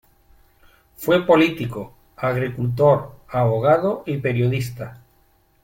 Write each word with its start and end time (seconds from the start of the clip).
Fue 0.95 1.27
político, 1.27 1.93
agricultor, 2.17 3.19
abogado 3.27 4.01
y 4.07 4.17
periodista. 4.17 4.99